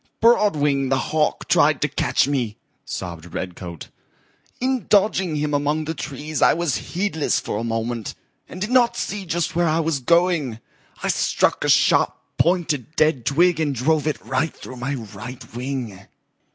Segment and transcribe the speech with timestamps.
[0.19, 3.89] "Broadwing the Hawk tried to catch me," sobbed Redcoat.
[4.59, 8.15] "In dodging him among the trees I was heedless for a moment
[8.49, 10.59] and did not see just where I was going.
[11.03, 15.99] I struck a sharp pointed dead twig and drove it right through my right wing."